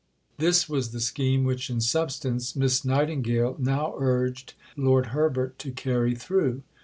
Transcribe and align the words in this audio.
This 0.39 0.67
was 0.67 0.93
the 0.93 0.99
scheme 0.99 1.43
which 1.43 1.69
in 1.69 1.79
substance 1.79 2.55
Miss 2.55 2.83
Nightingale 2.83 3.55
now 3.59 3.93
urged 3.99 4.55
Lord 4.75 5.05
Herbert 5.13 5.59
to 5.59 5.69
carry 5.71 6.15
through. 6.15 6.63